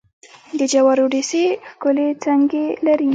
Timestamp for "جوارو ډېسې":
0.71-1.43